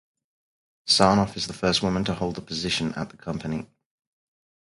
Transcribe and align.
Sarnoff 0.89 1.37
is 1.37 1.45
the 1.45 1.53
first 1.53 1.83
woman 1.83 2.03
to 2.05 2.15
hold 2.15 2.33
the 2.33 2.41
position 2.41 2.91
at 2.95 3.11
the 3.11 3.17
company. 3.17 3.67